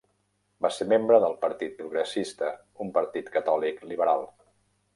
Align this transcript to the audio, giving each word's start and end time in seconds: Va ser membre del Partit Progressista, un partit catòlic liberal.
Va 0.65 0.69
ser 0.77 0.87
membre 0.93 1.19
del 1.23 1.35
Partit 1.43 1.75
Progressista, 1.81 2.49
un 2.85 2.91
partit 2.99 3.29
catòlic 3.39 3.85
liberal. 3.93 4.27